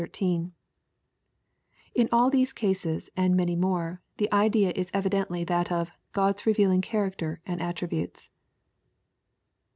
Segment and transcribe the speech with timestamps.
[0.21, 0.51] —In
[2.11, 7.39] all these cases, and many more, the idea is evidently that of" Grod'a revealed character
[7.45, 8.31] and attributes."